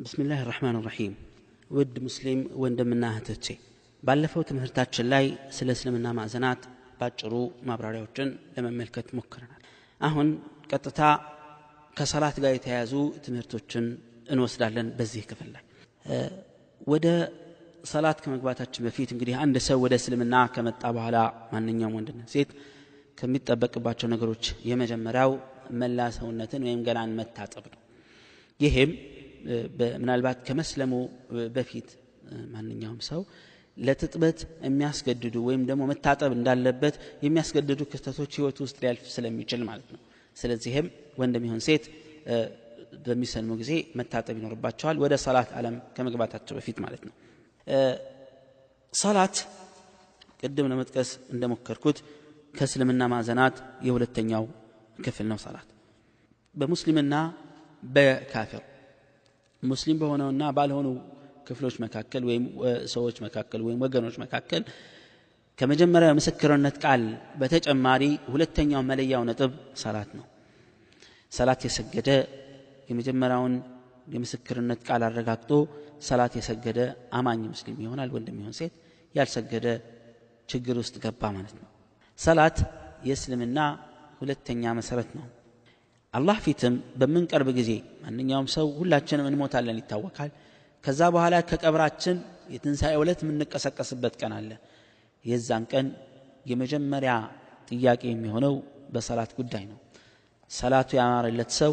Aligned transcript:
ብስሚላህ 0.00 0.40
ራሕማን 0.48 0.76
ራሒም 0.86 1.14
ውድ 1.70 1.94
ሙስሊም 2.04 2.40
ወንድምና 2.62 3.04
እህቶቼ 3.12 3.46
ባለፈው 4.02 4.42
ትምህርታችን 4.48 5.06
ላይ 5.12 5.26
ስለ 5.56 5.68
እስልምና 5.76 6.06
ማዕዘናት 6.18 6.62
ባጭሩ 7.00 7.32
ማብራሪያዎችን 7.68 8.28
ለመመልከት 8.54 9.08
ሞክረናል። 9.18 9.60
አሁን 10.00 10.28
ቀጥታ 10.70 11.00
ከሰላት 11.96 12.36
ጋር 12.44 12.52
የተያያዙ 12.56 12.92
ትምህርቶችን 13.24 13.84
እንወስዳለን 14.32 14.88
በዚህ 14.98 15.22
ክፍል 15.30 15.48
ላይ። 15.54 15.64
ወደ 16.86 17.06
ሰላት 17.84 18.18
ከመግባታችን 18.24 18.84
በፊት 18.86 19.10
እንግዲህ 19.14 19.34
አንድ 19.44 19.56
ሰው 19.68 19.78
ወደ 19.84 19.94
እስልምና 20.00 20.36
ከመጣ 20.54 20.82
በኋላ 20.96 21.18
ማንኛውም 21.52 21.94
ወንድና 21.98 22.22
ሴት 22.34 22.50
ከሚጠበቅባቸው 23.18 24.08
ነገሮች 24.14 24.44
የመጀመሪያው 24.70 25.32
መላ 25.80 26.08
ሰውነትን 26.16 26.62
ወይም 26.66 26.82
ገላን 26.86 27.10
መታጠብ 27.18 27.64
ነው። 27.72 27.80
ይሄም 28.60 28.90
ምናልባት 30.00 30.38
ከመስለሙ 30.46 30.92
በፊት 31.56 31.88
ማንኛውም 32.54 33.00
ሰው 33.08 33.20
ለትጥበት 33.76 34.38
የሚያስገድዱ 34.66 35.36
ወይም 35.46 35.62
ደግሞ 35.70 35.82
መታጠብ 35.90 36.30
እንዳለበት 36.36 36.94
የሚያስገድዱ 37.26 37.80
ክስተቶች 37.92 38.32
ህይወት 38.38 38.58
ውስጥ 38.64 38.76
ሊያልፍ 38.82 39.04
ስለሚችል 39.14 39.62
ማለት 39.68 39.88
ነው። 39.94 40.00
ስለዚህም 40.36 40.86
ወንድም 41.20 41.44
ይሆን 41.48 41.62
ሴት 41.68 41.84
በሚሰልሙ 43.06 43.52
ጊዜ 43.60 43.72
መታጠብ 43.98 44.36
ይኖርባቸዋል 44.40 44.96
ወደ 45.04 45.14
ሰላት 45.24 45.50
አለም 45.58 45.76
ከመግባታቸው 45.96 46.54
በፊት 46.58 46.78
ማለት 46.84 47.02
ነው። 47.08 47.14
ሰላት 48.92 49.36
ቅድም 50.40 50.68
ለመጥቀስ 50.72 51.10
እንደሞከርኩት 51.34 51.98
ከእስልምና 52.54 53.02
ማዕዘናት 53.12 53.56
የሁለተኛው 53.86 54.44
ክፍል 55.04 55.26
ነው 55.32 55.38
ሰላት። 55.44 55.68
በሙስሊምና 56.54 57.14
በካፊር 57.88 58.62
ሙስሊም 59.62 59.98
በሆነውና 60.00 60.42
ባልሆኑ 60.56 60.88
ክፍሎች 61.48 61.76
መካከል 61.84 62.22
ወይም 62.28 62.44
ሰዎች 62.92 63.16
መካከል 63.24 63.60
ወይም 63.66 63.80
ወገኖች 63.84 64.16
መካከል 64.22 64.62
ከመጀመሪያው 65.58 66.14
ምስክርነት 66.18 66.76
ቃል 66.84 67.02
በተጨማሪ 67.40 68.02
ሁለተኛው 68.32 68.82
መለያው 68.90 69.22
ነጥብ 69.28 69.52
ሰላት 69.74 70.10
ነው። 70.18 70.26
ሰላት 71.32 71.60
የሰገደ 71.66 72.08
የመጀመሪያውን 72.90 73.54
የምስክርነት 74.14 74.80
ቃል 74.88 75.02
አረጋግጦ 75.08 75.50
ሰላት 76.02 76.34
የሰገደ 76.38 76.78
አማኝ 77.12 77.42
ሙስሊም 77.52 77.76
ይሆናል 77.84 78.10
ወንድም 78.16 78.38
ይሆን 78.40 78.54
ሴት። 78.60 78.72
ያልሰገደ 79.14 79.66
ችግር 80.48 80.76
ውስጥ 80.82 80.96
ገባ 81.04 81.22
ማለት 81.36 81.54
ነው። 81.58 81.68
ሰላት 82.18 82.58
የእስልምና 83.04 83.58
ሁለተኛ 84.20 84.72
መሰረት 84.78 85.10
ነው 85.18 85.26
አላህ 86.14 86.36
ፊትም 86.44 86.74
በምንቀርብ 87.00 87.48
ጊዜ 87.58 87.70
ማንኛውም 88.04 88.46
ሰው 88.54 88.66
ሁላችንም 88.78 89.26
እንሞታለን 89.30 89.76
ይታወቃል። 89.80 90.30
ከዛ 90.84 91.00
በኋላ 91.14 91.34
ከቀብራችን 91.48 92.16
የትንሣኤ 92.54 92.94
ዕለት 93.00 93.20
የምንቀሰቀስበት 93.24 94.14
ቀን 94.20 94.32
አለ። 94.38 94.50
የዛን 95.24 95.64
ቀን 95.72 95.86
የመጀመሪያ 96.50 97.12
ጥያቄ 97.70 98.02
የሚሆነው 98.10 98.54
በሰላት 98.94 99.32
ጉዳይ 99.38 99.64
ነው። 99.70 99.78
ሰላቱ 100.50 100.90
ያማረለት 101.00 101.50
ሰው 101.60 101.72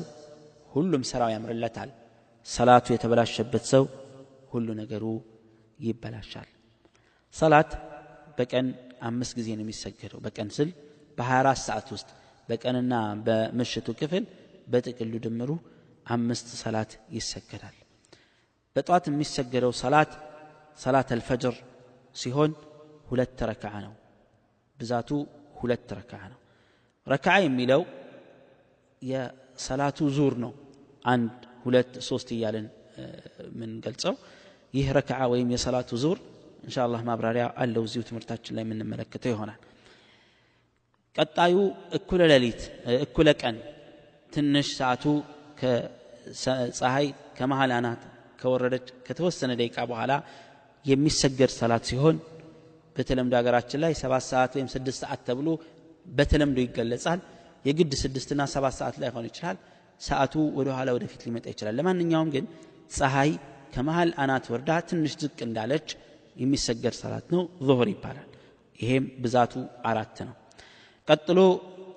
ሁሉም 0.71 1.03
ስራው 1.11 1.29
ያምርለታል። 1.35 1.91
ሰላቱ 2.45 2.85
የተበላሸበት 2.93 3.65
ሰው 3.71 3.83
ሁሉ 4.51 4.67
ነገሩ 4.81 5.05
ይበላሻል። 5.79 6.49
ሰላት 7.35 7.71
በቀን 8.37 8.67
አምስት 9.07 9.33
ጊዜ 9.39 9.47
ነው 9.57 9.63
የሚሰገደው። 9.65 10.19
በቀን 10.25 10.49
ስል 10.57 10.69
በ24 11.17 11.61
ሰዓት 11.67 11.87
ውስጥ 11.95 12.09
በቀንና 12.49 12.93
በምሽቱ 13.25 13.87
ክፍል 13.99 14.23
በጥቅሉ 14.71 15.13
ድምሩ 15.25 15.51
አምስት 16.07 16.47
ሰላት 16.61 16.91
ይሰገዳል። 17.17 17.75
በጠዋት 18.75 19.05
የሚሰገደው 19.09 19.71
ሰላት 19.81 20.11
ሰላት 20.79 21.09
አልፈጅር 21.15 21.55
ሲሆን 22.15 22.51
ሁለት 23.09 23.39
ረክዓ 23.49 23.73
ነው። 23.85 23.93
ብዛቱ 24.77 25.09
ሁለት 25.59 25.89
ረክዓ 25.99 26.21
ነው። 26.31 26.39
ረክዓ 27.07 27.35
የሚለው 27.43 27.81
የሰላቱ 29.01 29.99
ዙር 30.17 30.33
ነው። 30.43 30.51
አንድ 31.05 31.33
ሁለት 31.63 31.93
ሶስት 32.09 32.29
እያለን 32.35 32.65
የምንገልጸው 33.45 34.13
ይህ 34.73 34.87
ረክዓ 34.97 35.19
ወይም 35.33 35.49
የሰላቱ 35.55 35.89
ዙር 36.03 36.17
እንሻ 36.63 36.77
አላህ 36.85 37.01
ማብራሪያ 37.09 37.45
አለው 37.63 37.83
እዚሁ 37.87 38.01
ትምህርታችን 38.07 38.55
ላይ 38.57 38.63
የምንመለከተው 38.65 39.31
ይሆናል 39.33 39.59
ቀጣዩ 41.17 41.55
እኩለ 41.97 42.21
ሌሊት 42.31 42.61
እኩለ 43.03 43.29
ቀን 43.41 43.55
ትንሽ 44.31 44.67
ሰዓቱ 44.79 45.03
ፀሐይ 46.79 47.07
ከመሃል 47.37 47.71
አናት 47.77 48.01
ከወረደች 48.41 48.87
ከተወሰነ 49.07 49.51
ደቂቃ 49.61 49.77
በኋላ 49.91 50.13
የሚሰገድ 50.85 51.51
ሰላት 51.59 51.83
ሲሆን 51.89 52.17
በተለምዶ 52.95 53.33
ሀገራችን 53.39 53.79
ላይ 53.83 53.93
ሰባት 54.01 54.23
ሰዓት 54.31 54.51
ወይም 54.57 54.69
ስድስት 54.75 54.99
ሰዓት 55.03 55.21
ተብሎ 55.27 55.47
በተለምዶ 56.09 56.57
ይገለጻል። 56.65 57.19
የግድ 57.65 57.91
ስድስትና 58.01 58.41
ሰባት 58.53 58.75
ሰዓት 58.79 58.95
ላይ 59.01 59.09
ሆን 59.15 59.25
ይችላል። 59.29 59.57
ሰዓቱ 60.01 60.33
ወደ 60.57 60.69
ኋላ 60.77 60.89
ወደፊት 60.97 61.21
ሊመጣ 61.27 61.45
ይችላል። 61.53 61.75
ለማንኛውም 61.79 62.29
ግን 62.35 62.45
ፀሐይ 62.97 63.31
ከመሃል 63.73 64.11
አናት 64.23 64.45
ወርዳ 64.53 64.71
ትንሽ 64.89 65.13
ዝቅ 65.21 65.37
እንዳለች 65.47 65.87
የሚሰገድ 66.35 66.95
ሰላት 67.01 67.27
ነው። 67.35 67.43
ዙሁር 67.67 67.89
ይባላል። 67.93 68.27
ይሄም 68.79 69.05
ብዛቱ 69.23 69.53
አራት 69.89 70.17
ነው 70.27 70.35
ቀጥሎ 71.07 71.39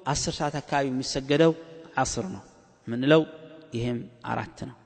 አስር 0.06 0.34
ሰዓት 0.38 0.54
አካባቢ 0.60 0.86
የሚሰገደው 0.90 1.52
አስር 2.02 2.24
ነው። 2.34 2.42
ምንለው? 2.86 3.22
ይሄም 3.74 3.98
አራት 4.24 4.58
ነው። 4.68 4.76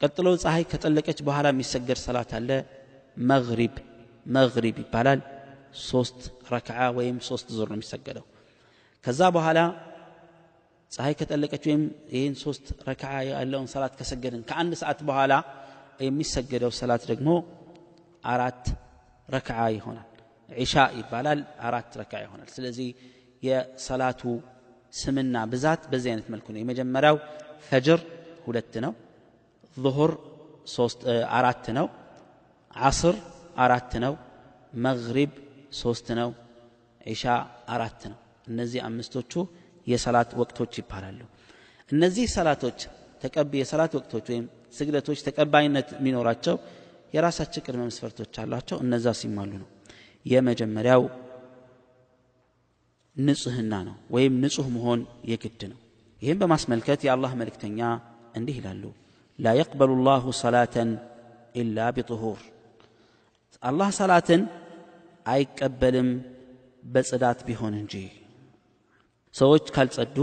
ቀጥሎ 0.00 0.26
ፀሐይ 0.42 0.64
ከጠለቀች 0.70 1.18
በኋላ 1.26 1.46
የሚሰገድ 1.52 1.98
ሰላት 2.06 2.32
አለ። 2.38 2.50
መግሪብ 3.30 3.74
መግሪብ 4.36 4.76
ይባላል። 4.82 5.20
ሶስት 5.88 6.18
ረክዓ 6.52 6.78
ወይም 6.98 7.16
ሶስት 7.28 7.46
ዙር 7.56 7.68
ነው 7.70 7.76
የሚሰገደው። 7.78 8.24
ከዛ 9.04 9.20
በኋላ 9.36 9.58
ፀሐይ 10.92 11.14
ከጠለቀች 11.20 11.64
ወይም 11.68 11.82
ይህን 12.14 12.34
ሶስት 12.44 12.66
ረክዓ 12.88 13.10
ያለውን 13.30 13.68
ሰላት 13.74 13.94
ከሰገድን 13.98 14.42
ከአንድ 14.50 14.72
ሰዓት 14.82 15.00
በኋላ 15.08 15.32
የሚሰገደው 16.06 16.72
ሰላት 16.80 17.02
ደግሞ 17.10 17.30
አራት 18.24 18.64
ረክዓ 19.28 19.58
ይሆናል 19.76 20.08
ዒሻ 20.48 20.74
ይባላል። 20.98 21.40
አራት 21.68 21.90
ረካ 22.00 22.12
ይሆናል። 22.24 22.48
ስለዚህ 22.56 22.88
የሰላቱ 23.42 24.22
ስምና 24.92 25.36
ብዛት 25.52 25.82
በዚህ 25.90 26.08
አይነት 26.12 26.28
መልኩ 26.34 26.46
ነው። 26.54 26.60
የመጀመሪያው 26.62 27.16
ፈጅር 27.68 28.00
ሁለት 28.46 28.74
ነው። 28.84 28.92
ظሁር 29.76 30.12
አራት 31.38 31.66
ነው። 31.78 31.86
ዓስር 32.80 33.16
አራት 33.56 33.92
ነው። 34.04 34.14
መግሪብ 34.84 35.30
ሶስት 35.74 36.08
ነው። 36.20 36.30
ዒሻ 37.06 37.24
አራት 37.74 38.00
ነው። 38.10 38.18
እነዚህ 38.48 38.80
አምስቶቹ 38.88 39.32
የሰላት 39.86 40.30
ወቅቶች 40.40 40.72
ይባላሉ። 40.80 41.20
እነዚህ 41.90 42.26
ሰላቶች 42.36 42.78
የሰላት 43.54 43.92
ወቅቶች 43.98 44.26
ወይም 44.32 44.46
ስግደቶች 44.78 45.18
ተቀባይነት 45.26 45.88
የሚኖራቸው 45.96 46.56
የራሳቸው 47.14 47.62
ቅድመ 47.66 47.82
መስፈርቶች 47.88 48.34
አሏቸው። 48.42 48.78
እነዛ 48.84 49.06
ሲሟሉ 49.20 49.52
ነው 49.62 49.68
የመጀመሪያው 50.26 51.02
ንጽህና 53.16 53.74
ነው 53.86 53.96
ወይም 54.14 54.34
ንጹህ 54.42 54.66
መሆን 54.74 55.00
የግድ 55.30 55.60
ነው። 55.72 55.78
ይህም 56.22 56.38
በማስመልከት 56.40 57.00
የአላህ 57.06 57.32
መልእክተኛ 57.40 57.80
እንዲህ 58.34 58.56
ይላሉ። 58.60 58.84
ላ 59.38 59.54
የቅበሉ 59.58 59.90
ላሁ 60.06 60.24
ሰላተን 60.40 60.90
ኢላ 61.54 61.88
ቢጥሁር 61.96 62.40
አላህ 63.62 63.88
ሰላትን 63.98 64.42
አይቀበልም 65.26 66.08
በጽዳት 66.84 67.40
ቢሆን 67.46 67.74
እንጂ። 67.80 67.94
ሰዎች 69.34 69.64
ካልጸዱ 69.74 70.16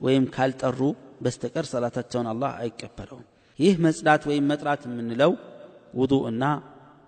ወይም 0.00 0.24
ካልጠሩ 0.36 0.80
በስተቀር 1.22 1.66
ሰላታቸውን 1.72 2.26
አላህ 2.32 2.52
አይቀበለውም። 2.62 3.26
ይህ 3.58 3.74
መጽዳት 3.84 4.22
ወይም 4.30 4.44
መጥራት 4.50 4.82
የምንለው 4.86 5.32
ውዱእ 5.94 6.24
እና 6.30 6.44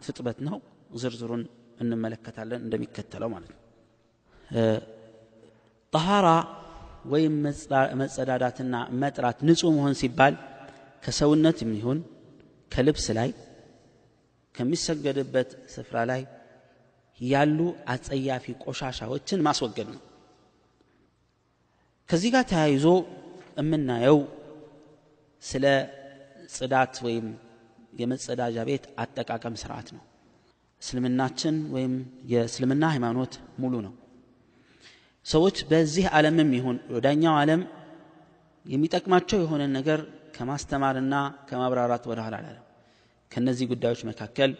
ፍጥበት 0.04 0.38
ነው። 0.46 0.58
ዝርዝሩን 0.94 1.42
እንመለከታለን 1.78 2.60
እንደሚከተለው 2.64 3.28
ማለት 3.34 3.50
ነው። 3.52 3.60
ጠሃራ 5.92 6.28
ወይም 7.12 7.34
መጸዳዳትና 8.00 8.74
መጥራት 9.02 9.38
ንጹህ 9.48 9.70
መሆን 9.76 9.94
ሲባል 10.00 10.34
ከሰውነት 11.02 11.58
የሚሆን 11.64 11.98
ከልብስ 12.72 13.06
ላይ 13.18 13.30
ከሚሰገድበት 14.54 15.50
ስፍራ 15.74 15.96
ላይ 16.10 16.22
ያሉ 17.20 17.58
አጸያፊ 17.92 18.46
ቆሻሻዎችን 18.64 19.44
ማስወገድ 19.46 19.88
ነው። 19.94 20.02
ከዚህ 22.08 22.30
ጋር 22.34 22.44
ተያይዞ 22.52 22.86
የምናየው 23.58 24.18
ስለ 25.42 25.64
ጽዳት 26.54 26.94
ወይም 27.06 27.26
የመጸዳጃ 28.00 28.56
ቤት 28.68 28.84
አጠቃቀም 29.02 29.54
ስርዓት 29.62 29.88
ነው 29.96 30.02
እስልምናችን 30.82 31.56
ወይም 31.74 31.94
የእስልምና 32.32 32.84
ሃይማኖት 32.94 33.32
ሙሉ 33.62 33.74
ነው። 33.86 33.92
ሰዎች 35.26 35.56
በዚህ 35.70 36.04
ዓለምም 36.16 36.50
ይሁን 36.58 36.76
ወዳኛው 36.94 37.34
ዓለም 37.40 37.62
የሚጠቅማቸው 38.66 39.38
የሆነ 39.42 39.62
ነገር 39.76 40.00
ከማስተማርና 40.36 41.14
ከማብራራት 41.48 42.04
ወደ 42.10 42.18
ኋላ 42.24 42.34
አላለም። 42.40 42.64
ከነዚህ 43.30 43.66
ጉዳዮች 43.72 44.00
መካከል 44.10 44.50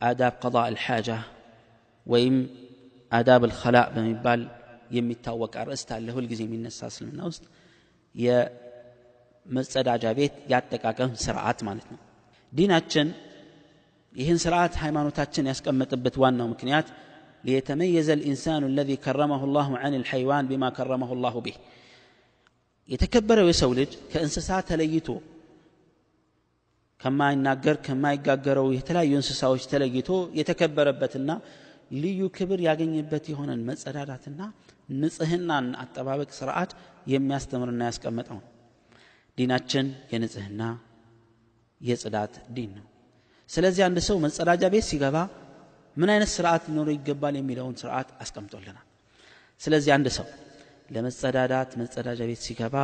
አዳብ 0.00 0.34
ቀض 0.42 0.56
አልሓጃ 0.62 1.08
ወይም 2.06 2.36
አዳብ 3.12 3.42
አልኸላእ 3.48 3.86
በሚባል 3.94 4.40
የሚታወቅ 4.90 5.52
አርእስት 5.62 5.88
አለ። 5.96 6.06
ሁልጊዜ 6.16 6.40
የሚነሳ 6.46 6.80
እስልምና 6.92 7.20
ውስጥ 7.30 7.44
የመጸዳጃ 8.14 10.04
ቤት 10.18 10.34
ያጠቃቀም 10.52 11.10
ስርዓት 11.24 11.58
ማለት 11.68 11.86
ነው። 11.92 12.00
ዲናችን 12.52 13.08
ይህን 14.14 14.38
ስርዓት 14.44 14.74
ሃይማኖታችን 14.82 15.48
ያስቀመጠበት 15.50 16.14
ዋናው 16.22 16.48
ምክንያት 16.52 16.86
ሊየተመየዘ 17.46 18.08
ልኢንሳኑ 18.20 18.62
አለዚ 18.70 18.90
ከረመሁ 19.04 19.42
ላሁ 19.56 19.70
አን 19.84 19.94
ልሐይዋን 20.02 20.48
ቢማ 20.50 20.64
ከረመሁ 20.78 21.10
ላሁ 21.24 21.36
ቢህ 21.46 21.56
የተከበረው 22.88 23.46
የሰው 23.50 23.70
ልጅ 23.78 23.92
ከእንስሳ 24.12 24.50
ተለይቶ 24.70 25.08
ከማይናገር 27.00 27.76
ከማይጋገረው 27.86 28.66
የተለያዩ 28.76 29.12
እንስሳዎች 29.20 29.64
ተለይቶ 29.72 30.08
የተከበረበትና 30.38 31.30
ልዩ 32.02 32.20
ክብር 32.36 32.60
ያገኘበት 32.68 33.24
የሆነን 33.32 33.64
መጸዳዳትና 33.68 34.40
ንጽህናን 35.00 35.66
አጠባበቅ 35.82 36.30
ስርዓት 36.40 36.70
የሚያስተምርና 37.12 37.82
ያስቀመጠው 37.90 38.38
ነው 38.40 38.46
ዲናችን 39.38 39.86
የንጽህና 40.12 40.62
የጽዳት 41.80 42.34
ዲን 42.56 42.70
ነው 42.78 42.86
ስለዚህ 43.50 43.82
አንድ 43.86 43.98
ሰው 44.08 44.16
መጸዳጃ 44.24 44.64
ቤት 44.74 44.84
ሲገባ 44.90 45.16
ምን 45.96 46.08
አይነት 46.12 46.30
ስርዓት 46.34 46.62
ሊኖረው 46.68 46.94
ይገባል 46.96 47.34
የሚለውን 47.38 47.74
ስርዓት 47.80 48.08
አስቀምጦልናል። 48.22 48.86
ስለዚህ 49.60 49.90
አንድ 49.96 50.08
ሰው 50.16 50.26
ለመጸዳዳት 50.90 51.70
መጸዳጃ 51.80 52.20
ቤት 52.30 52.40
ሲገባ 52.46 52.76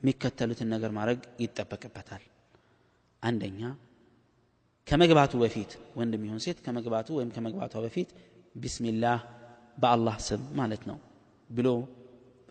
የሚከተሉትን 0.00 0.68
ነገር 0.74 0.90
ማድረግ 0.96 1.20
ይጠበቅበታል። 1.42 2.22
አንደኛ 3.22 3.60
ከመግባቱ 4.86 5.32
በፊት 5.42 5.70
ወንድም 5.98 6.22
ይሁን 6.26 6.40
ሴት 6.44 6.58
ከመግባቱ 6.64 7.08
ወይም 7.18 7.30
ከመግባቷ 7.34 7.74
በፊት 7.84 8.08
ቢስሚላህ 8.54 9.18
በአላህ 9.78 10.16
ስም 10.26 10.42
ማለት 10.58 10.82
ነው 10.90 10.98
ብሎ 11.50 11.68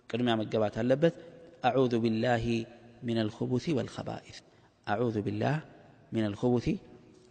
ቅድሚያ 0.09 0.33
መገባት 0.41 0.75
አለበት። 0.81 1.15
አዑዙ 1.69 1.93
ቢላሂ 2.03 2.45
ምን 3.07 3.17
አልኹቡቲ 3.23 3.65
ወልኸባኢት 3.77 4.37
አዑዙ 4.87 5.15
ቢላህ 5.27 5.57
ምን 6.11 6.23
አልኹቡቲ 6.29 6.65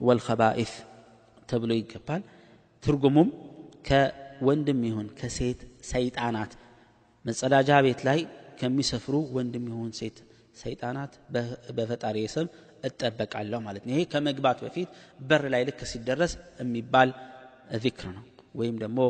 ወልኸባኢት 0.00 0.72
ተብሎ 1.48 1.70
ይገባል። 1.78 2.22
ትርጉሙም 2.82 3.28
ከወንድም 3.88 4.80
ይሁን 4.88 5.08
ከሴት 5.18 5.60
ሰይጣናት። 5.90 6.52
መጸዳጃ 7.24 7.70
ቤት 7.86 8.00
ላይ 8.08 8.20
ከሚሰፍሩ 8.60 9.14
ወንድም 9.36 9.64
ይሁን 9.70 9.90
ሴት 9.98 10.16
ሰይጣናት 10.56 11.12
በፈጣሪ 11.76 12.16
ስም 12.34 12.46
እጠበቃለሁ 12.84 13.58
ማለት 13.66 13.82
ነው። 13.86 13.92
ይሄ 13.94 14.02
ከመግባት 14.12 14.58
በፊት 14.64 14.88
በር 15.20 15.44
ላይ 15.54 15.62
ልክ 15.68 15.80
ሲደረስ 15.92 16.32
የሚባል 16.60 17.10
ዚክር 17.82 18.08
ነው 18.16 18.24
ወይም 18.60 18.76
ደግሞ 18.82 19.00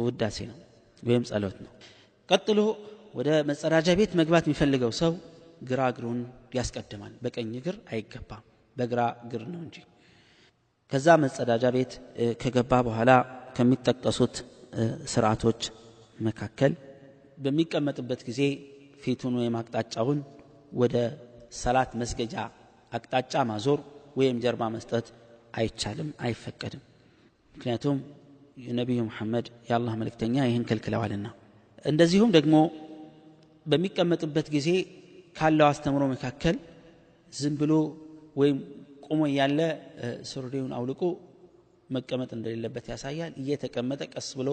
ውዳሴ 0.00 0.38
ነው 0.50 0.58
ወይም 1.02 1.24
ጸሎት 1.30 1.56
ነው። 1.64 1.72
ቀጥሎ 2.28 2.58
ወደ 3.14 3.28
መጸዳጃ 3.48 3.88
ቤት 4.00 4.12
መግባት 4.20 4.44
የሚፈልገው 4.46 4.92
ሰው 5.00 5.12
ግራ 5.62 5.80
እግሩን 5.92 6.20
ያስቀድማል። 6.54 7.14
በቀኝ 7.24 7.50
እግር 7.60 7.76
አይገባም። 7.90 8.44
በግራ 8.76 9.00
እግር 9.24 9.42
ነው 9.52 9.60
እንጂ 9.66 9.76
ከዛ 10.92 11.08
መጸዳጃ 11.22 11.64
ቤት 11.74 11.92
ከገባ 12.42 12.72
በኋላ 12.86 13.10
ከሚጠቀሱት 13.56 14.36
ስርዓቶች 15.12 15.60
መካከል 16.18 16.72
በሚቀመጥበት 17.38 18.20
ጊዜ 18.28 18.40
ፊቱን 19.02 19.34
ወይም 19.40 19.54
አቅጣጫውን 19.60 20.18
ወደ 20.80 20.96
ሰላት 21.60 21.92
መስገጃ 22.00 22.34
አቅጣጫ 22.92 23.34
ማዞር 23.50 23.80
ወይም 24.18 24.36
ጀርባ 24.44 24.62
መስጠት 24.74 25.06
አይቻልም 25.54 26.08
አይፈቀድም። 26.24 26.82
ምክንያቱም 27.54 27.96
የነቢዩ 28.64 29.00
መሐመድ 29.08 29.46
የአላህ 29.68 29.94
መልእክተኛ 30.00 30.36
ይህን 30.48 30.64
ከልክለዋልና። 30.68 31.26
እንደዚሁም 31.84 32.30
ደግሞ 32.36 32.54
በሚቀመጥበት 33.66 34.46
ጊዜ 34.56 34.68
ካለው 35.36 35.66
አስተምሮ 35.70 36.04
መካከል 36.12 36.56
ዝም 37.32 37.54
ብሎ 37.60 37.72
ወይም 38.36 38.58
ቁሞ 39.10 39.20
እያለ 39.30 39.60
ሱሪውን 40.30 40.72
አውልቆ 40.76 41.02
መቀመጥ 41.90 42.30
እንደሌለበት 42.36 42.86
ያሳያል። 42.92 43.32
እየተቀመጠ 43.42 44.02
ቀስ 44.12 44.28
ብሎ 44.38 44.50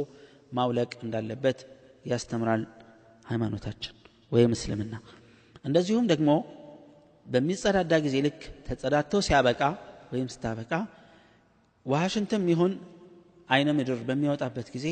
ማውለቅ 0.57 0.91
እንዳለበት 1.03 1.59
ያስተምራል 2.11 2.61
ሃይማኖታችን 3.25 3.95
ወይም 4.31 4.51
እስልምና። 4.57 4.93
እንደዚሁም 5.65 6.05
ደግሞ 6.11 6.29
በሚጸዳዳ 7.25 7.93
ጊዜ 8.05 8.15
ልክ 8.25 8.39
ተጸዳድቶ 8.67 9.21
ሲያበቃ 9.27 9.61
ወይም 10.11 10.27
ስታበቃ 10.33 10.71
ዋሽንትም 11.85 12.43
ይሁን 12.51 12.73
አይነ 13.49 13.69
ምድር 13.77 13.99
በሚወጣበት 14.07 14.67
ጊዜ 14.75 14.87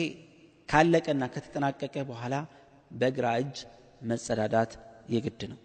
ካለቀና 0.70 1.24
ከተጠናቀቀ 1.34 1.96
በኋላ 2.10 2.36
በግራ 2.92 3.28
እጅ 3.42 3.58
መጸዳዳት 4.10 4.72
የግድ 5.14 5.42
ነው። 5.52 5.60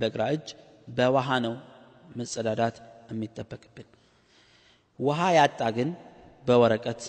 በግራ 0.00 0.22
እጅ 0.36 0.48
በውሃ 0.96 1.28
ነው 1.46 1.54
መጸዳዳት 2.16 2.76
የሚጠበቅብን። 3.10 3.88
ውሃ 4.98 5.20
ያጣ 5.36 5.60
ግን 5.76 5.90
በወረቀት 6.46 7.02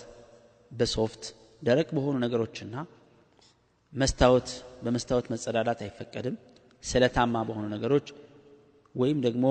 በሶፍት 0.70 1.22
ደረቅ 1.62 1.88
በሆኑ 1.96 2.16
ነገሮችና 2.24 2.74
መስታወት 3.92 4.48
በመስታወት 4.84 5.26
መጸዳዳት 5.32 5.80
አይፈቀድም። 5.86 6.36
ስለታማ 6.84 7.34
በሆኑ 7.48 7.64
ነገሮች 7.74 8.06
ወይም 8.94 9.18
ደግሞ 9.26 9.46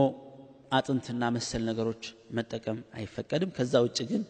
አጥንትና 0.71 1.23
መሰል 1.35 1.61
ነገሮች 1.69 2.03
መጠቀም 2.37 2.79
አይፈቀድም። 2.97 3.51
ከዛ 3.57 3.73
ውጭ 3.85 3.99
ግን 4.09 4.21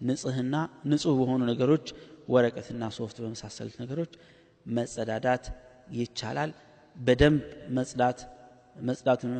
ንጽህና 0.00 0.54
ንጹህ 0.90 1.14
በሆኑ 1.20 1.42
ነገሮች 1.50 1.86
ወረቀትና 2.28 2.84
ሶፍት 2.96 3.16
በመሳሰሉት 3.22 3.76
ነገሮች 3.82 4.12
መጸዳዳት 4.66 5.44
ይቻላል። 5.98 6.50
በደንብ 6.96 7.42
መጽዳት 7.76 8.18
መጽዳቱን 8.84 9.32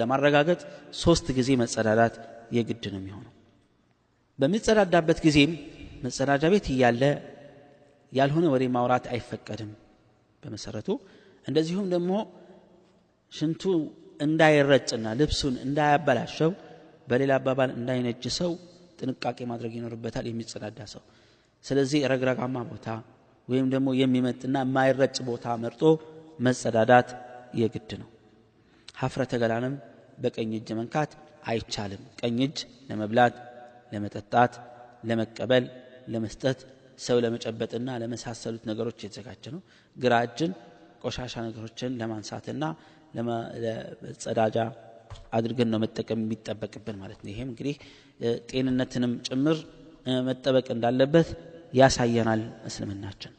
ለማረጋገጥ 0.00 0.60
ሶስት 0.96 1.26
ጊዜ 1.38 1.50
መጸዳዳት 1.62 2.14
የግድ 2.56 2.84
ነው 2.92 3.00
የሚሆነው። 3.00 3.32
በሚጸዳዳበት 4.38 5.18
ጊዜም 5.26 5.52
መጸዳጃ 6.04 6.44
ቤት 6.52 6.66
እያለ 6.72 7.02
ያልሆነ 8.12 8.46
ወሬ 8.54 8.64
ማውራት 8.74 9.04
አይፈቀድም 9.12 9.70
በመሰረቱ። 10.42 10.88
እንደዚሁም 11.46 11.86
ደግሞ 11.94 12.12
ሽንቱ 13.32 13.62
እንዳይረጭና 14.20 15.06
ልብሱን 15.20 15.54
እንዳያበላሸው 15.64 16.50
በሌላ 17.08 17.32
አባባል 17.40 17.70
እንዳይነጅሰው 17.78 18.52
ጥንቃቄ 18.98 19.38
ማድረግ 19.50 19.72
ይኖርበታል 19.78 20.26
የሚጸዳዳ 20.30 20.80
ሰው። 20.92 21.02
ስለዚህ 21.64 22.00
ረግረጋማ 22.12 22.56
ቦታ 22.70 22.86
ወይም 23.48 23.66
ደግሞ 23.74 23.88
የሚመጥና 24.00 24.56
የማይረጭ 24.64 25.16
ቦታ 25.28 25.46
መርጦ 25.64 25.82
መጸዳዳት 26.38 27.08
የግድ 27.54 27.90
ነው። 28.02 28.08
ሀፍረተ 28.98 29.32
ገላንም 29.42 29.74
በቀኝ 30.18 30.50
እጅ 30.58 30.68
መንካት 30.78 31.12
አይቻልም። 31.46 32.02
ቀኝ 32.20 32.38
እጅ 32.46 32.58
ለመብላት 32.88 33.34
ለመጠጣት 33.92 34.52
ለመቀበል 35.08 35.64
ለመስጠት 36.12 36.58
ሰው 36.98 37.16
ለመጨበጥና 37.24 37.90
ለመሳሰሉት 38.02 38.64
ነገሮች 38.70 38.98
የተዘጋጀ 39.04 39.44
ነው። 39.54 39.60
ግራ 39.96 40.14
እጅን 40.26 40.52
ቆሻሻ 41.04 41.34
ነገሮችን 41.46 41.96
ለማንሳትና 42.00 42.64
ለመጸዳጃ 43.14 44.56
አድርገን 45.36 45.68
ነው 45.72 45.78
መጠቀም 45.84 46.20
የሚጠበቅብን 46.24 46.96
ማለት 47.02 47.20
ነው። 47.24 47.30
ይሄም 47.32 47.48
እንግዲህ 47.52 47.76
ጤንነትንም 48.50 49.12
ጭምር 49.28 49.58
መጠበቅ 50.28 50.66
እንዳለበት 50.74 51.28
ያሳየናል 51.74 52.40
እስልምናችን 52.68 53.32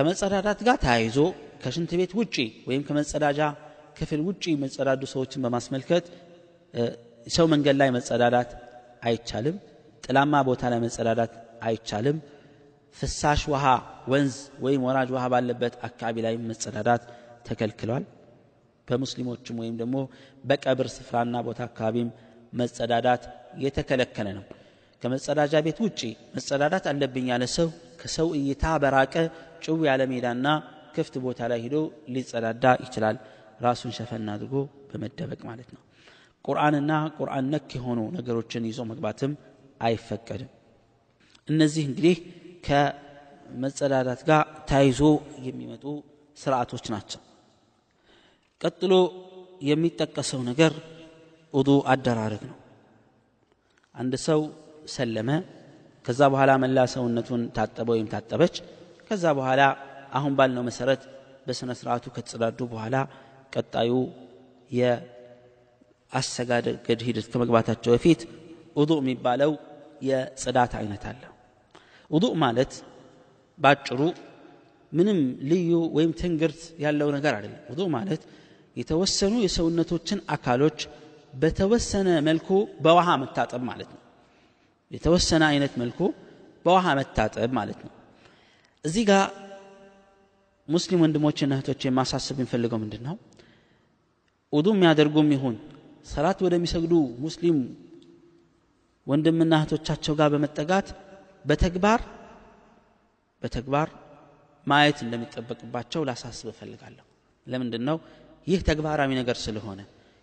ከመጸዳዳት 0.00 0.60
ጋር 0.66 0.76
ተያይዞ 0.82 1.16
ከሽንት 1.62 1.90
ቤት 2.00 2.12
ውጪ 2.18 2.36
ወይም 2.68 2.82
ከመጸዳጃ 2.88 3.40
ክፍል 3.98 4.20
ውጪ 4.28 4.44
መጸዳዱ 4.62 5.02
ሰዎችን 5.12 5.42
በማስመልከት 5.44 6.04
ሰው 7.26 7.46
መንገድ 7.52 7.76
ላይ 7.80 7.88
መጸዳዳት 7.96 8.50
አይቻልም 9.08 9.56
ጥላማ 10.04 10.40
ቦታ 10.48 10.62
ላይ 10.72 10.80
መጸዳዳት 10.84 11.32
አይቻልም 11.68 12.16
ፍሳሽ 12.96 13.42
ውሃ 13.52 13.64
ወንዝ 14.12 14.36
ወይም 14.64 14.86
ወራጅ 14.88 15.10
ውሃ 15.16 15.26
ባለበት 15.34 15.76
አካባቢ 15.88 16.16
ላይ 16.26 16.36
መጸዳዳት 16.50 17.04
ተከልክሏል። 17.48 18.06
በሙስሊሞችም 18.88 19.60
ወይም 19.62 19.76
ደግሞ 19.82 19.96
በቀብር 20.44 20.90
ስፍራና 20.96 21.36
ቦታ 21.48 21.60
አካባቢም 21.68 22.08
መጸዳዳት 22.60 23.22
የተከለከለ 23.64 24.28
ነው። 24.38 24.46
ከመጸዳጃ 25.02 25.54
ቤት 25.66 25.78
ውጪ 25.84 26.00
መጸዳዳት 26.34 26.86
አለብኝ 26.90 27.28
ያለ 27.34 27.44
ሰው 27.58 27.68
ከሰው 28.00 28.28
እይታ 28.40 28.64
በራቀ 28.82 29.14
ጭው 29.62 29.76
ያለ 29.88 30.02
ሜዳና 30.12 30.46
ክፍት 30.94 31.14
ቦታ 31.24 31.40
ላይ 31.50 31.60
ሂዶ 31.64 31.76
ሊጸዳዳ 32.14 32.64
ይችላል። 32.84 33.16
ራሱን 33.66 33.92
ሸፈና 33.96 34.28
አድርጎ 34.36 34.54
በመደበቅ 34.90 35.40
ማለት 35.48 35.68
ነው። 35.74 35.82
ቁርአንና 36.44 36.92
ቁርአን 37.18 37.46
ነክ 37.52 37.70
የሆኑ 37.78 38.00
ነገሮችን 38.16 38.66
ይዞ 38.70 38.80
መግባትም 38.90 39.32
አይፈቀድም። 39.80 40.50
እነዚህ 41.48 41.84
እንግዲህ 41.88 42.16
ከመጸዳዳት 42.66 44.20
ጋር 44.28 44.40
ተያይዞ 44.68 45.00
የሚመጡ 45.46 45.84
ስርዓቶች 46.36 46.84
ናቸው። 46.94 47.20
ቀጥሎ 48.60 48.92
የሚጠቀሰው 49.62 50.40
ነገር 50.50 50.72
ውዱ 51.52 51.70
አደራረግ 51.92 52.42
ነው። 52.50 52.56
አንድ 53.94 54.14
ሰው 54.26 54.40
ሰለመ 54.88 55.30
ከዛ 56.04 56.20
በኋላ 56.32 56.50
መላ 56.62 56.78
ሰውነቱን 56.92 57.42
ታጠበ 57.56 57.88
ወይም 57.94 58.06
ታጠበች 58.12 58.54
ከዛ 59.10 59.24
በኋላ 59.38 59.62
አሁን 60.18 60.32
ባልነው 60.38 60.62
መሰረት 60.68 61.02
በስነ 61.46 61.70
ስርዓቱ 61.78 62.04
ከተጸዳዱ 62.16 62.58
በኋላ 62.72 62.96
ቀጣዩ 63.54 63.92
የአሰጋገድ 66.10 67.00
ሂደት 67.06 67.26
ከመግባታቸው 67.32 67.90
በፊት 67.94 68.20
ውዱእ 68.76 69.00
የሚባለው 69.02 69.52
የጽዳት 70.08 70.72
አይነት 70.80 71.02
አለ። 71.10 71.22
ውዱእ 72.10 72.34
ማለት 72.44 72.72
ባጭሩ 73.58 74.00
ምንም 74.92 75.18
ልዩ 75.50 75.70
ወይም 75.96 76.12
ትንግርት 76.20 76.60
ያለው 76.84 77.08
ነገር 77.16 77.32
አይደለም። 77.38 77.60
ውዱእ 77.70 77.88
ማለት 77.96 78.22
የተወሰኑ 78.76 79.34
የሰውነቶችን 79.44 80.20
አካሎች 80.34 80.78
በተወሰነ 81.34 82.08
መልኩ 82.28 82.48
በውሃ 82.84 83.08
መታጠብ 83.22 83.62
ማለት 83.70 83.90
ነው። 83.94 84.00
የተወሰነ 84.90 85.42
አይነት 85.50 85.74
መልኩ 85.82 85.98
በውሃ 86.64 86.86
መታጠብ 87.00 87.50
ማለት 87.58 87.80
ነው 87.84 87.92
እዚህ 88.84 89.04
ጋር 89.10 89.24
ሙስሊም 90.68 91.00
ወንድሞችና 91.04 91.52
እህቶች 91.56 91.82
የማሳስብ 91.86 92.36
የሚፈልገው 92.38 92.78
ምንድን 92.82 93.02
ነው 93.08 93.16
ውዱ 94.52 94.68
የሚያደርጉም 94.74 95.28
ይሁን 95.34 95.56
ሰላት 96.06 96.38
ወደሚሰግዱ 96.46 96.92
ሙስሊም 97.24 97.58
ወንድምና 99.06 99.52
እህቶቻቸው 99.60 100.14
ጋር 100.20 100.28
በመጠጋት 100.34 100.88
በተግባር 101.44 102.00
በተግባር 103.42 103.88
ማየት 104.66 104.98
እንደሚጠበቅባቸው 105.04 106.00
ላሳስብ 106.08 106.48
እፈልጋለሁ። 106.52 107.04
ለምንድን 107.46 107.82
ነው 107.88 107.96
ይህ 108.46 108.60
ተግባራዊ 108.68 109.10
ነገር 109.20 109.36
ስለሆነ። 109.44 109.80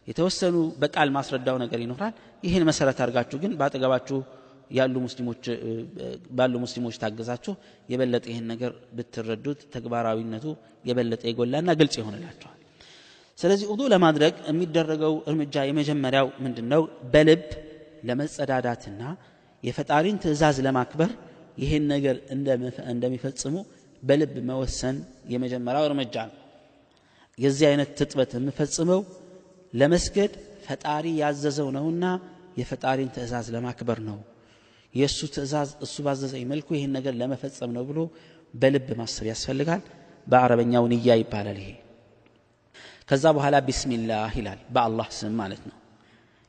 የተወሰኑ 0.07 0.55
በቃል 0.81 1.09
ማስረዳው 1.15 1.57
ነገር 1.63 1.79
ይኖራል። 1.85 2.13
ይህን 2.43 2.63
መሰረት 2.69 2.99
አድርጋችሁ 3.03 3.37
ግን 3.43 3.51
በአጠገባችሁ 3.59 4.17
ያሉ 4.71 4.95
ሙስሊሞች 5.05 5.43
ባሉ 6.37 6.53
ሙስሊሞች 6.63 6.95
ታገዛችሁ 7.03 7.53
የበለጠ 7.89 8.25
ይህን 8.31 8.45
ነገር 8.51 8.71
ብትረዱት 8.97 9.59
ተግባራዊነቱ 9.75 10.45
የበለጠ 10.85 11.23
የጎላና 11.29 11.69
ግልጽ 11.79 11.95
ይሆንላቸዋል 12.01 12.53
ስለዚህ 13.37 13.67
ውዱ 13.71 13.81
ለማድረግ 13.93 14.35
የሚደረገው 14.49 15.15
እርምጃ 15.29 15.65
የመጀመሪያው 15.69 16.27
ምንድን 16.43 16.67
ነው 16.73 16.83
በልብ 17.13 17.43
ለመጸዳዳትና 18.07 19.01
የፈጣሪን 19.63 20.17
ትእዛዝ 20.23 20.57
ለማክበር 20.65 21.11
ይህን 21.57 21.83
ነገር 21.93 22.15
እንደሚፈጽሙ 22.91 23.55
በልብ 24.03 24.33
መወሰን 24.49 24.97
የመጀመሪያው 25.33 25.85
እርምጃ 25.89 26.15
ነው። 26.29 26.35
የዚህ 27.37 27.65
አይነት 27.69 27.89
ትጥበት 27.99 28.31
የምፈጽመው 28.37 29.01
ለመስገድ 29.73 30.33
ፈጣሪ 30.67 31.05
ያዘዘው 31.21 31.67
ነውና 31.77 32.05
የፈጣሪን 32.57 33.09
ትእዛዝ 33.15 33.47
ለማክበር 33.55 33.99
ነው 34.09 34.17
የእሱ 34.94 35.20
ትእዛዝ 35.34 35.70
እሱ 35.84 35.94
ባዘዘኝ 36.06 36.42
መልኩ 36.52 36.68
ይህን 36.76 36.92
ነገር 36.96 37.14
ለመፈጸም 37.20 37.70
ነው 37.76 37.84
ብሎ 37.90 37.98
በልብ 38.54 38.88
ማሰብ 39.00 39.26
ያስፈልጋል 39.32 39.82
በአረበኛው 40.26 40.84
ንያ 40.92 41.14
ይባላል 41.22 41.60
ይሄ 41.62 41.70
ከዛ 43.10 43.24
በኋላ 43.36 43.56
ቢስሚላህ 43.68 44.34
ይላል 44.40 44.60
በአላህ 44.74 45.08
ስም 45.20 45.32
ማለት 45.42 45.62
ነው 45.70 45.76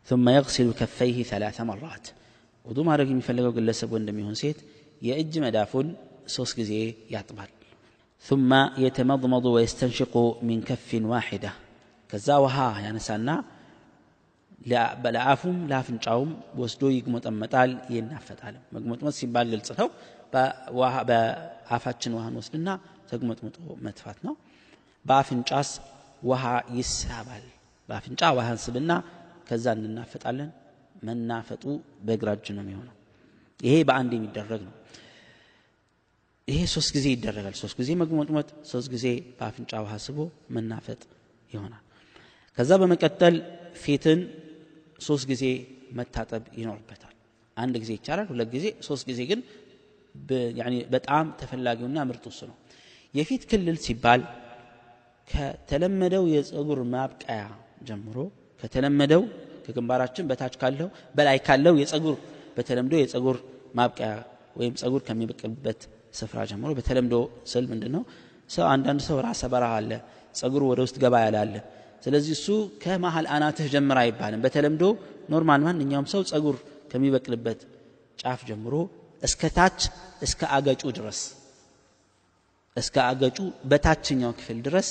ثم 0.08 0.26
يغسل 0.38 0.70
كفيه 0.80 1.18
ثلاث 1.32 1.58
مرات 1.70 2.06
ውዱ 2.66 2.80
ማድረግ 2.90 3.08
የሚፈልገው 3.12 3.52
ግለሰብ 3.58 3.90
ወንድሚሆን 3.96 4.36
ሴት 4.42 4.60
የእጅ 5.08 5.34
መዳፉን 5.46 5.88
ሶስት 6.36 6.54
ጊዜ 6.60 6.74
ያጥባል 7.14 7.52
ثم 8.24 8.52
يتمضمض 8.86 9.46
ويستنشق 9.56 10.14
من 10.48 10.58
كف 10.70 10.90
واحدة 11.12 11.52
ከዛ 12.10 12.28
ውሃ 12.44 12.58
ያነሳና 12.86 13.30
ለአፉም 15.07 15.57
ለአፍንጫውም 15.71 16.31
ወስዶ 16.61 16.83
ይግሞጠመጣል 16.95 17.71
ይናፈጣል። 17.95 18.55
መግሞጥመጥ 18.75 19.15
ሲባል 19.19 19.47
ግልጽ 19.53 19.69
ነው 19.81 19.89
በአፋችን 20.33 22.15
ውሃን 22.17 22.35
ወስድና 22.41 22.69
ተግሞጥምጦ 23.11 23.57
መትፋት 23.87 24.19
ነው። 24.27 24.35
በአፍንጫስ 25.05 25.71
ውሃ 26.23 26.45
ይሳባል። 26.79 27.45
በአፍንጫ 27.89 28.23
ውሃን 28.39 28.59
ስብና 28.65 28.93
ከዛ 29.49 29.67
እንናፈጣለን። 29.79 30.51
መናፈጡ 31.05 31.65
በግራ 32.07 32.29
እጅ 32.37 32.47
ነው 32.57 32.63
የሚሆነው። 32.65 32.95
ይሄ 33.61 33.75
በአንድ 33.89 34.13
የሚደረግ 34.17 34.61
ነው። 34.67 34.75
ይሄ 36.49 36.61
ሶስት 36.75 36.91
ጊዜ 36.97 37.07
ይደረጋል። 37.15 37.55
ሶስት 37.61 37.77
ጊዜ 37.81 37.91
መግሞጥመጥ 38.03 38.49
ሶስት 38.71 38.89
ጊዜ 38.95 39.07
በአፍንጫ 39.39 39.73
ውሃ 39.85 39.95
ስቦ 40.05 40.19
መናፈጥ 40.57 41.01
ይሆናል። 41.51 41.83
ከዛ 42.59 42.71
በመቀጠል 42.83 43.35
ፊትን 43.83 44.21
ሶስት 44.99 45.25
ጊዜ 45.31 45.45
መታጠብ 45.99 46.43
ይኖርበታል። 46.61 47.15
አንድ 47.57 47.75
ጊዜ 47.83 47.91
ይቻላል 47.99 48.27
ሁለት 48.33 48.49
ጊዜ 48.55 48.67
ሶስት 48.89 49.05
ጊዜ 49.11 49.21
ግን 49.31 49.41
በጣም 50.95 51.27
ተፈላጊውና 51.41 51.99
ምርጡ 52.09 52.25
እሱ 52.33 52.41
ነው። 52.51 52.57
የፊት 53.15 53.43
ክልል 53.51 53.77
ሲባል 53.85 54.23
ከተለመደው 55.29 56.25
የፀጉር 56.35 56.81
ማብቀያ 56.95 57.43
ጀምሮ 57.89 58.17
ከተለመደው 58.63 59.23
ከግንባራችን 59.65 60.27
በታች 60.31 60.55
ካለው 60.61 60.89
በላይ 61.15 61.39
ካለው 61.47 61.75
የፀጉር 61.83 62.17
በተለምዶ 62.57 62.95
የፀጉር 63.01 63.37
ማብቀያ 63.79 64.13
ወይም 64.57 64.75
ፀጉር 64.81 65.01
ከሚበቅልበት 65.09 65.81
ስፍራ 66.15 66.39
ጀምሮ 66.51 66.71
በተለምዶ 66.79 67.15
ስል 67.53 67.65
ምንድን 67.73 67.93
ነው 67.97 68.03
ሰው 68.51 68.65
አንዳንድ 68.73 69.01
ሰው 69.09 69.17
ራሰ 69.27 69.43
በረሃ 69.53 69.73
አለ 69.81 69.91
ፀጉሩ 70.35 70.63
ወደ 70.71 70.81
ውስጥ 70.87 70.97
ገባ 71.03 71.17
ያለ 71.25 71.37
አለ 71.43 71.55
ስለዚህ 72.03 72.33
እሱ 72.37 72.47
ከመሀል 72.83 73.27
አናትህ 73.35 73.67
ጀምር 73.75 73.99
አይባልም። 74.03 74.43
በተለምዶ 74.45 74.83
normal 75.33 75.63
ማንኛውም 75.67 76.07
ሰው 76.13 76.23
ፀጉር 76.31 76.57
ከሚበቅልበት 76.91 77.61
ጫፍ 78.19 78.41
ጀምሮ 78.49 78.75
እስከ 79.23 79.51
ታች 79.57 79.81
እስከ 80.23 80.41
አገጩ 80.57 80.83
ድረስ 80.99 81.21
እስከ 82.77 82.97
አገጩ 83.07 83.39
በታችኛው 83.71 84.33
ክፍል 84.39 84.59
ድረስ 84.67 84.89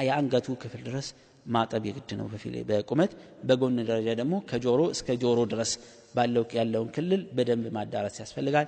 የአንገቱ 0.00 0.46
ክፍል 0.62 0.80
ድረስ 0.88 1.06
ማጠብ 1.46 1.84
የግድ 1.88 2.10
ነው። 2.18 2.26
በቁመት 2.70 3.12
በጎን 3.48 3.76
ደረጃ 3.88 4.08
ደግሞ 4.20 4.34
ከጆሮ 4.50 4.80
እስከ 4.94 5.16
ጆሮ 5.22 5.40
ድረስ 5.52 5.70
ባለው 6.14 6.44
ያለውን 6.58 6.88
ክልል 6.96 7.22
በደንብ 7.36 7.66
ማዳረስ 7.76 8.16
ያስፈልጋል 8.22 8.66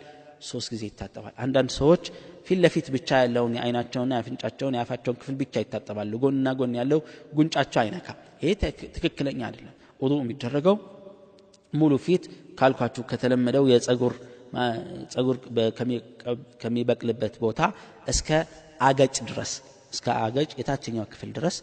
ሶስት 0.50 0.68
ጊዜ 0.74 0.84
ይታጠባል 0.89 1.34
አንዳንድ 1.46 1.70
ሰዎች 1.80 2.04
ፊት 2.48 2.60
ለፊት 2.63 2.88
ብቻ 2.96 3.10
ያለውን 3.24 3.54
የአይናቸውና 3.58 4.12
የአፍንጫቸውን 4.18 4.75
የአፋቸውን 4.78 5.18
ክፍል 5.22 5.36
ብቻ 5.42 5.54
ይታጠባሉ 5.63 6.12
ጎንና 6.24 6.54
ጎን 6.60 6.74
ያለው 6.80 7.00
ጉንጫቸው 7.38 7.80
አይነካ 7.84 8.08
ይሄ 8.44 8.51
ትክክለኛ 8.96 9.42
አይደለም 9.50 9.75
ውዱ 10.00 10.13
የሚደረገው 10.24 10.78
ሙሉ 11.74 11.94
ፊት 12.06 12.24
ካልኳችሁ 12.60 13.04
ከተለመደው 13.12 13.66
የጸጉር 13.72 14.13
ጸጉር 15.13 15.38
ከሚበቅልበት 16.62 17.36
ቦታ 17.44 17.60
እስከ 18.13 18.30
አገጭ 18.88 19.16
ድረስ 19.32 19.51
እስከ 19.94 20.08
አገጭ 20.25 20.50
የታችኛው 20.60 21.06
ክፍል 21.13 21.30
ድረስ 21.38 21.56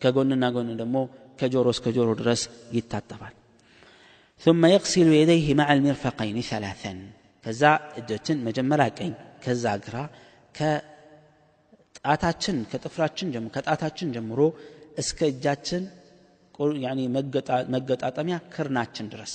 ከጎንና 0.00 0.44
ጎን 0.56 0.70
ደግሞ 0.82 0.96
ከጆሮ 1.40 1.68
እስከ 1.76 1.88
ጆሮ 1.96 2.10
ድረስ 2.22 2.42
ይታጠባል 2.78 3.34
ثم 4.40 4.62
يغسل 4.66 5.08
يديه 5.14 5.46
مع 5.54 5.68
المرفقين 5.72 6.36
ثلاثا 6.42 6.92
ከዛ 7.45 7.63
እጆችን 7.99 8.37
መጀመሪያ 8.47 8.87
ቀኝ 8.97 9.11
ከዛ 9.43 9.65
ግራ 9.85 9.97
ከጣታችን 10.55 12.57
ከጥፍራችን 12.71 13.27
ጀምሮ 13.33 13.49
ከጣታችን 13.55 14.09
ጀምሮ 14.15 14.39
እስከ 14.99 15.19
እጃችን 15.31 15.83
መገጣጠሚያ 17.75 18.37
ክርናችን 18.53 19.07
ድረስ። 19.13 19.33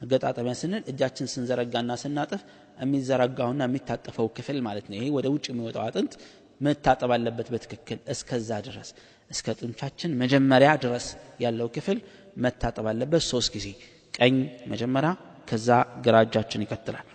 መገጣጠሚያ 0.00 0.52
ስንል 0.60 0.82
እጃችን 0.92 1.26
ስንዘረጋና 1.32 1.92
ስናጥፍ 2.02 2.40
የሚዘረጋውና 2.78 3.62
የሚታጠፈው 3.68 4.26
ክፍል 4.36 4.58
ማለት 4.66 4.86
ነው። 4.90 4.96
ይሄ 4.98 5.06
ወደ 5.16 5.26
ውጭ 5.34 5.46
የሚወጣው 5.52 5.82
አጥንት 5.86 6.12
መታጠብ 6.60 7.10
አለበት 7.16 7.48
በትክክል 7.54 7.98
እስከዛ 8.14 8.50
ድረስ። 8.66 8.88
እስከ 9.30 9.54
ጡንቻችን 9.60 10.10
መጀመሪያ 10.22 10.70
ድረስ 10.84 11.06
ያለው 11.44 11.68
ክፍል 11.76 11.98
መታጠብ 12.36 12.86
አለበት 12.92 13.24
ሶስት 13.30 13.50
ጊዜ። 13.56 13.66
ቀኝ 14.14 14.36
መጀመሪያ 14.72 15.10
ከዛ 15.50 15.68
ግራ 16.04 16.16
እጃችን 16.26 16.64
ይቀጥላል 16.64 17.06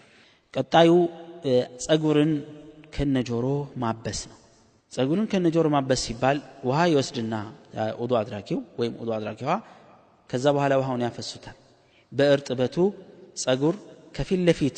ቀጣዩ 0.53 0.91
ጸጉርን 1.85 2.31
ከነጆሮ 2.95 3.45
ማበስ 3.83 4.19
ነው። 4.29 4.37
ጸጉርን 4.91 5.27
ከነጆሮ 5.31 5.67
ማበስ 5.75 6.01
ሲባል 6.07 6.37
ውሃ 6.67 6.79
ይወስድና 6.91 7.33
ውዱ 7.99 8.11
አድራጊው 8.19 8.59
ወይም 8.79 8.93
ውዱ 9.01 9.09
አድራጊዋ 9.17 9.51
ከዛ 10.29 10.45
በኋላ 10.55 10.73
ውሃውን 10.81 11.03
ያፈሱታል። 11.05 11.57
በእርጥበቱ 12.11 12.75
ጸጉር 13.37 13.75
ከፊት 14.15 14.41
ለፊት 14.47 14.77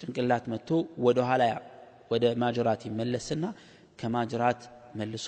ጭንቅላት 0.00 0.44
መጥቶ 0.52 0.70
ወደ 1.06 1.18
ኋላ 1.28 1.42
ወደ 2.12 2.24
ማጅራት 2.42 2.80
ይመለስና 2.88 3.44
ከማጅራት 3.98 4.60
መልሶ 4.98 5.26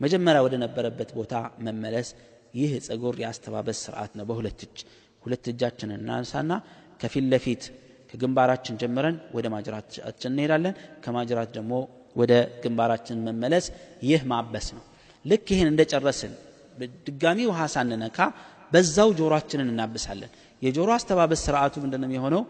መጀመሪያ 0.00 0.40
ወደ 0.46 0.54
ነበረበት 0.64 1.10
ቦታ 1.18 1.34
መመለስ። 1.66 2.08
ይህ 2.54 2.70
ጸጉር 2.86 3.14
የአስተባበስ 3.22 3.78
ስርዓት 3.84 4.12
ነው 4.18 4.24
በሁለት 4.30 4.60
እጅ። 4.66 4.78
ሁለት 5.24 5.44
እጃችንን 5.52 6.00
እናነሳና 6.00 6.52
ከፊት 7.00 7.24
ለፊት 7.32 7.62
ከግንባራችን 8.10 8.78
ጀምረን 8.80 9.16
ወደ 9.36 9.46
ማጅራታችን 9.54 10.30
እንሄዳለን። 10.32 10.74
ከማጅራት 11.04 11.50
ደግሞ 11.56 11.72
ወደ 12.16 12.32
ግንባራችን 12.62 13.18
መመለስ 13.26 13.66
ይህ 14.08 14.22
ማበስ 14.30 14.68
ነው። 14.76 14.84
ልክ 15.24 15.46
ይህን 15.54 15.68
እንደጨረስን 15.72 16.32
ድጋሚ 17.06 17.38
ውሃ 17.50 17.60
ሳንነካ 17.74 18.18
በዛው 18.72 19.08
ጆሮአችንን 19.18 19.68
እናብሳለን። 19.72 20.30
የጆሮ 20.62 20.88
አስተባበስ 20.96 21.40
ስርዓቱ 21.46 21.74
ምንድነው 21.84 22.08
የሚሆነው? 22.08 22.42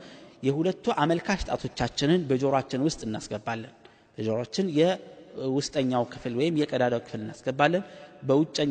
የሁለቱ 0.47 0.85
አመልካች 1.03 1.41
ጣቶቻችንን 1.49 2.21
በጆሮአችን 2.29 2.81
ውስጥ 2.87 3.01
እናስገባለን። 3.07 3.73
በጆሮአችን 4.17 4.67
የውስጠኛው 4.79 6.05
ክፍል 6.13 6.33
ወይም 6.41 6.55
የቀዳዳው 6.61 7.01
ክፍል 7.07 7.21
እናስገባለን። 7.25 7.83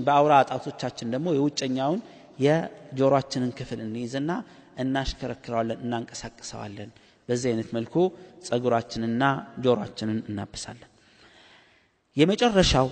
በአውራ 0.08 0.34
ጣቶቻችን 0.51 1.08
ደግሞ 1.13 1.27
የውጨኛውን 1.38 2.00
የጆሮአችንን 2.46 3.51
ክፍል 3.60 3.79
እንይዝና 3.86 4.31
እናሽከረክረዋለን 4.80 5.80
እናንቀሳቅሰዋለን። 5.86 6.90
በዚህ 7.30 7.48
አይነት 7.52 7.70
መልኩ 7.78 7.96
ጸጉራችንና 8.48 9.24
ጆሮአችንን 9.64 10.20
እናብሳለን። 10.30 10.90
የመጨረሻው 12.18 12.88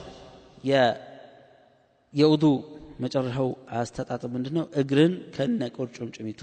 የውዱ 2.13 2.45
መጨረሻው 3.03 3.49
አስተጣጥብ 3.79 4.31
ምንድን 4.35 4.55
ነው 4.57 4.65
እግርን 4.81 5.13
ከነ 5.35 5.61
ቁርጭምጭሚቱ 5.75 6.41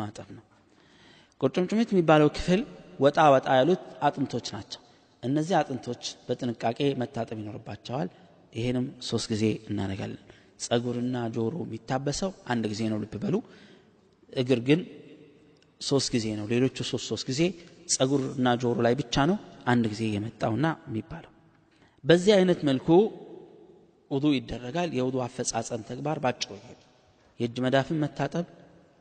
ማጠብ 0.00 0.28
ነው። 0.36 0.44
ቁርጭምጭሚት 1.40 1.88
የሚባለው 1.92 2.28
ክፍል 2.36 2.60
ወጣ 3.00 3.18
ወጣ 3.34 3.48
ያሉት 3.58 3.84
አጥንቶች 4.06 4.46
ናቸው። 4.54 4.80
እነዚህ 5.22 5.54
አጥንቶች 5.60 6.02
በጥንቃቄ 6.26 6.78
መታጠብ 7.00 7.38
ይኖርባቸዋል። 7.42 8.08
ይሄንም 8.52 8.86
ሶስት 9.08 9.26
ጊዜ 9.32 9.44
እናደርጋለን። 9.70 10.22
ጸጉርና 10.64 11.16
ጆሮ 11.34 11.56
የሚታበሰው 11.64 12.30
አንድ 12.52 12.64
ጊዜ 12.72 12.82
ነው። 12.92 12.98
ልብ 13.02 13.14
በሉ 13.22 13.36
እግር 14.32 14.60
ግን 14.68 14.80
ሶስት 15.80 16.08
ጊዜ 16.14 16.26
ነው። 16.38 16.46
ሌሎቹ 16.52 16.76
ሶስት 16.90 17.06
ሶስት 17.10 17.24
ጊዜ 17.30 17.42
ጸጉርና 17.88 18.48
ጆሮ 18.62 18.78
ላይ 18.86 18.94
ብቻ 19.00 19.24
ነው 19.30 19.36
አንድ 19.72 19.84
ጊዜ 19.92 20.02
የመጣውና 20.14 20.66
የሚባለው። 20.86 21.32
በዚህ 22.04 22.32
አይነት 22.38 22.60
መልኩ 22.68 22.88
ውዱ 24.10 24.26
ይደረጋል። 24.36 24.90
የውዱ 24.98 25.16
አፈጻጸም 25.26 25.82
ተግባር 25.90 26.18
ባጭሩ 26.24 26.50
ይሄ 26.58 26.68
የእጅ 27.40 27.56
መዳፍን 27.64 27.98
መታጠብ 28.04 28.46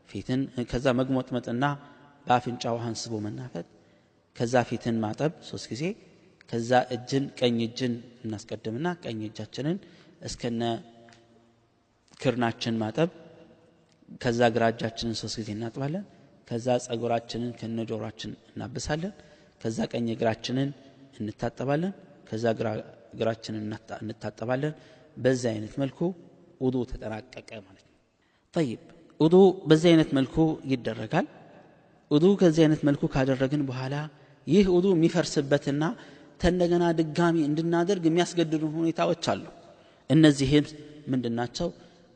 ፊትን 0.10 0.42
ከዛ 0.70 0.88
መግሞጥመጥና 1.00 1.66
በአፍንጫ 2.28 2.64
ውሃን 2.76 2.96
ስቦ 3.02 3.14
መናፈጥ 3.26 3.66
ከዛ 4.36 4.56
ፊትን 4.70 4.98
ማጠብ 5.04 5.32
ሶስት 5.50 5.66
ጊዜ 5.72 5.84
ከዛ 6.50 6.72
እጅን 6.96 7.26
ቀኝ 7.40 7.58
እጅን 7.66 7.94
እናስቀድምና 8.24 8.88
ቀኝ 9.04 9.20
እጃችንን 9.28 9.78
እስከነ 10.28 10.62
ክርናችን 12.22 12.78
ማጠብ 12.82 13.10
ከዛ 14.22 14.39
ግራ 14.56 14.63
እጃችንን 14.74 15.16
ሶስት 15.22 15.36
ጊዜ 15.42 15.50
እናጥባለን። 15.56 16.04
ከዛ 16.48 16.68
ጸጉራችንን 16.86 17.51
ከነ 17.60 17.80
ጆሮአችን 17.89 18.32
እናብሳለን። 18.50 19.13
ከዛ 19.62 19.78
ቀኝ 19.92 20.08
እግራችንን 20.16 20.70
እንታጠባለን። 21.20 21.94
ከዛ 22.30 22.44
እግራችንን 23.13 23.63
እንታጠባለን። 24.04 24.74
በዚህ 25.18 25.48
አይነት 25.54 25.74
መልኩ 25.82 26.00
ውዱ 26.62 26.75
ተጠናቀቀ 26.92 27.50
ማለት 27.68 27.86
ነው። 27.86 27.96
ጠይብ 28.54 28.82
ውዱ 29.20 29.36
በዚህ 29.70 29.88
አይነት 29.92 30.10
መልኩ 30.18 30.36
ይደረጋል። 30.72 31.28
ውዱ 32.12 32.25
ከዚህ 32.42 32.62
አይነት 32.66 32.82
መልኩ 32.89 33.01
ካደረግን 33.13 33.62
በኋላ 33.70 33.96
ይህ 34.48 34.66
ውዱ 34.75 34.88
የሚፈርስበትና 34.96 35.84
ተንደገና 36.42 36.86
ድጋሚ 37.00 37.38
እንድናደርግ 37.50 38.04
የሚያስገድዱ 38.08 38.63
ሁኔታዎች 38.78 39.24
አሉ። 39.34 39.44
እነዚህም 40.10 40.66
ምንድናቸው 41.12 41.68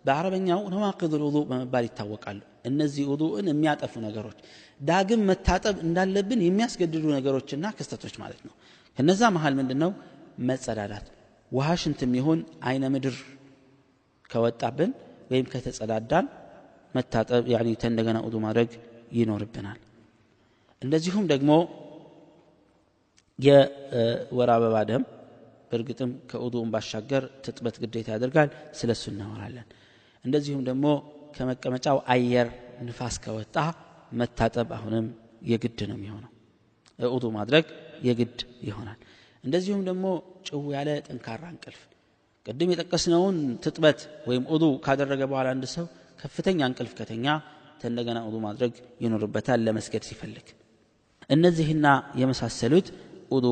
በአረበኛው 0.05 0.61
ነዋቅድ 0.73 1.13
ውዱ 1.21 1.37
በመባል 1.49 1.83
ይታወቃሉ። 1.87 2.39
እነዚህ 2.69 3.03
ውዱእን 3.11 3.47
የሚያጠፉ 3.51 3.93
ነገሮች 4.05 4.37
ዳግም 4.79 5.21
መታጠብ 5.29 5.75
እንዳለብን 5.85 6.41
የሚያስገድዱ 6.45 7.03
ነገሮችና 7.15 7.65
ክስተቶች 7.77 8.15
ማለት 8.21 8.41
ነው። 8.47 8.53
ከነዛ 8.97 9.21
መሃል 9.35 9.53
ምንድን 9.59 9.79
ነው 9.83 9.91
መጸዳዳት። 10.47 11.05
ውሃ 11.51 11.69
ሽንት 11.81 11.99
የሚሆን 12.05 12.39
አይነ 12.63 12.83
ምድር 12.93 13.15
ከወጣብን 14.29 14.91
ወይም 15.31 15.45
ከተጸዳዳን 15.51 16.25
መታጠብ 16.95 17.43
እንደገና 17.91 18.17
ውዱ 18.25 18.35
ማድረግ 18.45 18.69
ይኖርብናል። 19.17 19.79
እንደዚሁም 20.81 21.25
ደግሞ 21.31 21.51
የወር 23.39 24.49
አበባ 24.55 24.77
ደም 24.89 25.03
በእርግጥም 25.69 26.11
ከውዱን 26.31 26.71
ባሻገር 26.73 27.23
ትጥበት 27.45 27.75
ግዴታ 27.83 28.07
ያደርጋል። 28.15 28.49
ስለ 28.79 28.89
እሱ 28.97 29.05
እናወራለን 29.13 29.67
እንደዚሁም 30.25 30.61
ደግሞ 30.69 30.85
ከመቀመጫው 31.35 31.97
አየር 32.13 32.47
ንፋስ 32.87 33.15
ከወጣ 33.23 33.55
መታጠብ 34.11 34.69
አሁንም 34.77 35.05
የግድ 35.49 35.79
ነው 35.89 35.97
የሚሆነው። 35.97 36.29
ውዱ 36.99 37.25
ማድረግ 37.37 37.65
የግድ 38.07 38.37
ይሆናል። 38.67 38.99
እንደዚሁም 39.43 39.81
ደግሞ 39.89 40.05
ጭው 40.47 40.61
ያለ 40.75 40.89
ጠንካራ 41.07 41.43
እንቅልፍ። 41.53 41.81
ቅድም 42.45 42.71
የጠቀስነውን 42.73 43.35
ትጥበት 43.63 43.99
ወይም 44.29 44.43
ውዱ 44.53 44.63
ካደረገ 44.85 45.21
በኋላ 45.31 45.49
አንድ 45.55 45.65
ሰው 45.75 45.85
ከፍተኛ 46.19 46.59
እንቅልፍ 46.69 46.93
ከተኛ 46.99 47.27
እንደገና 47.87 48.17
ውዱ 48.25 48.35
ማድረግ 48.45 48.73
ይኖርበታል 49.03 49.59
ለመስገድ 49.65 50.03
ሲፈልግ። 50.09 50.45
እነዚህና 51.29 51.87
የመሳሰሉት 52.21 52.87
ውዱ 53.33 53.47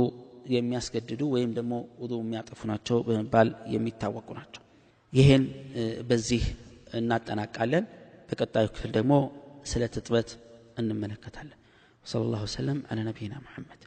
የሚያስገድዱ 0.53 1.21
ወይም 1.33 1.51
ደግሞ 1.57 1.73
ውዱ 2.01 2.13
የሚያጠፉ 2.21 2.61
ናቸው 2.71 2.97
በመባል 3.07 3.49
የሚታወቁ 3.73 4.29
ናቸው 4.39 4.60
ይህን 5.13 5.43
በዚህ 6.09 6.43
እናጠናቃለን። 6.93 7.85
በቀጣዩ 8.29 8.65
ክፍል 8.75 8.91
ደግሞ 8.97 9.13
ስለ 9.65 9.83
ትጥበት 9.95 10.29
እንመለከታለን። 10.77 11.57
ወሰለላሁ 12.05 12.41
ወሰለም 12.47 12.79
አለ 12.89 12.99
ነቢይና 13.09 13.35
ሙሐመድ 13.45 13.81